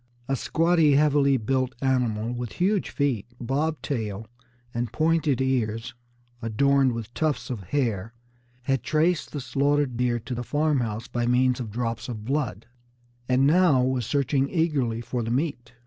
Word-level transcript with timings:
A 0.27 0.35
squatty, 0.35 0.93
heavily 0.95 1.37
built 1.37 1.75
animal, 1.79 2.33
with 2.33 2.53
huge 2.53 2.89
feet, 2.89 3.27
bob 3.39 3.79
tail, 3.83 4.25
and 4.73 4.91
pointed 4.91 5.39
ears 5.39 5.93
adorned 6.41 6.93
with 6.93 7.13
tufts 7.13 7.51
of 7.51 7.65
hair, 7.65 8.11
had 8.63 8.81
traced 8.81 9.31
the 9.31 9.39
slaughtered 9.39 9.97
deer 9.97 10.17
to 10.19 10.33
the 10.33 10.41
farmhouse 10.43 11.07
by 11.07 11.27
means 11.27 11.59
of 11.59 11.69
drops 11.69 12.09
of 12.09 12.25
blood, 12.25 12.65
and 13.29 13.45
now 13.45 13.83
was 13.83 14.07
searching 14.07 14.49
eagerly 14.49 15.01
for 15.01 15.21
the 15.21 15.29
meat. 15.29 15.71